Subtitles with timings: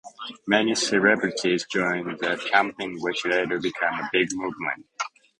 [0.47, 4.87] Many celebrities joined the campaign which later became a big movement.